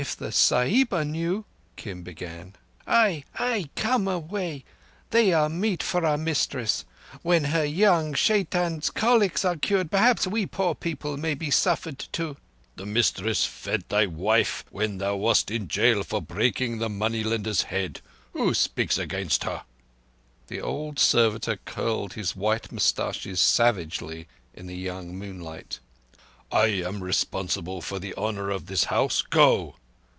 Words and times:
"If 0.01 0.15
the 0.17 0.31
Sahiba 0.31 1.05
knew—" 1.05 1.45
Kim 1.75 2.01
began. 2.01 2.55
"Ai! 2.87 3.23
Ai! 3.37 3.69
Come 3.75 4.07
away. 4.07 4.65
They 5.11 5.31
are 5.31 5.47
meat 5.47 5.83
for 5.83 6.03
our 6.03 6.17
mistress. 6.17 6.85
When 7.21 7.43
her 7.43 7.63
young 7.63 8.15
Shaitan's 8.15 8.89
colics 8.89 9.45
are 9.45 9.57
cured 9.57 9.91
perhaps 9.91 10.25
we 10.25 10.47
poor 10.47 10.73
people 10.73 11.17
may 11.17 11.35
be 11.35 11.51
suffered 11.51 11.99
to—" 11.99 12.37
"The 12.77 12.87
mistress 12.87 13.45
fed 13.45 13.83
thy 13.89 14.07
wife 14.07 14.65
when 14.71 14.97
thou 14.97 15.17
wast 15.17 15.51
in 15.51 15.67
jail 15.67 16.01
for 16.01 16.19
breaking 16.19 16.79
the 16.79 16.89
money 16.89 17.23
lender's 17.23 17.61
head. 17.63 18.01
Who 18.33 18.55
speaks 18.55 18.97
against 18.97 19.43
her?" 19.43 19.65
The 20.47 20.61
old 20.61 20.97
servitor 20.97 21.57
curled 21.63 22.13
his 22.13 22.35
white 22.35 22.71
moustaches 22.71 23.39
savagely 23.39 24.27
in 24.55 24.65
the 24.65 24.75
young 24.75 25.15
moonlight. 25.15 25.77
"I 26.51 26.65
am 26.67 27.03
responsible 27.03 27.83
for 27.83 27.99
the 27.99 28.15
honour 28.15 28.49
of 28.49 28.65
this 28.65 28.85
house. 28.85 29.21
Go!" 29.21 29.75